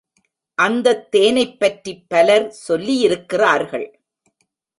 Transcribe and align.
அந்தத் 0.57 1.11
தேனைப் 1.11 1.59
பற்றிப் 1.59 2.05
பலர் 2.07 2.47
சொல்லியிருக்கிறார்கள். 2.67 3.87